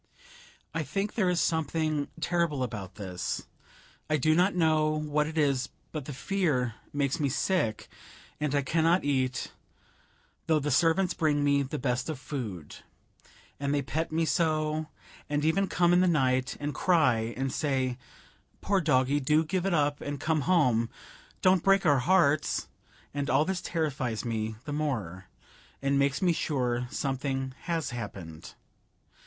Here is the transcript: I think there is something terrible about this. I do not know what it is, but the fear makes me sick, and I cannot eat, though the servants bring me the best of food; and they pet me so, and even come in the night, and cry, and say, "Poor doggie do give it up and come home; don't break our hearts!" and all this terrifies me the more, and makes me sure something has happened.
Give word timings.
I 0.73 0.81
think 0.81 1.13
there 1.13 1.29
is 1.29 1.39
something 1.39 2.07
terrible 2.19 2.63
about 2.63 2.95
this. 2.95 3.45
I 4.09 4.17
do 4.17 4.33
not 4.33 4.55
know 4.55 4.89
what 4.99 5.27
it 5.27 5.37
is, 5.37 5.69
but 5.91 6.05
the 6.05 6.11
fear 6.11 6.73
makes 6.91 7.19
me 7.19 7.29
sick, 7.29 7.87
and 8.39 8.55
I 8.55 8.63
cannot 8.63 9.03
eat, 9.03 9.51
though 10.47 10.57
the 10.57 10.71
servants 10.71 11.13
bring 11.13 11.43
me 11.43 11.61
the 11.61 11.77
best 11.77 12.09
of 12.09 12.17
food; 12.17 12.77
and 13.59 13.75
they 13.75 13.83
pet 13.83 14.11
me 14.11 14.25
so, 14.25 14.87
and 15.29 15.45
even 15.45 15.67
come 15.67 15.93
in 15.93 16.01
the 16.01 16.07
night, 16.07 16.57
and 16.59 16.73
cry, 16.73 17.35
and 17.37 17.53
say, 17.53 17.99
"Poor 18.59 18.81
doggie 18.81 19.19
do 19.19 19.45
give 19.45 19.67
it 19.67 19.73
up 19.75 20.01
and 20.01 20.19
come 20.19 20.41
home; 20.41 20.89
don't 21.43 21.61
break 21.61 21.85
our 21.85 21.99
hearts!" 21.99 22.67
and 23.13 23.29
all 23.29 23.45
this 23.45 23.61
terrifies 23.61 24.25
me 24.25 24.55
the 24.65 24.73
more, 24.73 25.25
and 25.79 25.99
makes 25.99 26.23
me 26.23 26.33
sure 26.33 26.87
something 26.89 27.53
has 27.65 27.91
happened. 27.91 28.55